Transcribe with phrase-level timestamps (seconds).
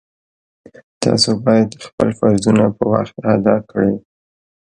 [1.03, 3.93] تاسو باید خپل فرضونه په وخت ادا کړئ